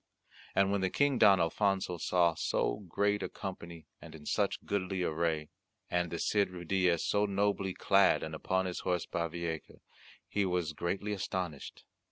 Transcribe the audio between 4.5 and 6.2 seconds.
goodly array, and the